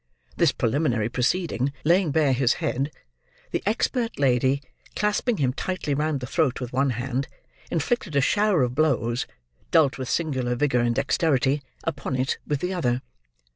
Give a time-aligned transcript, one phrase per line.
[0.35, 2.89] This preliminary proceeding laying bare his head,
[3.51, 4.63] the expert lady,
[4.95, 7.27] clasping him tightly round the throat with one hand,
[7.69, 9.27] inflicted a shower of blows
[9.69, 13.03] (dealt with singular vigour and dexterity) upon it with the other.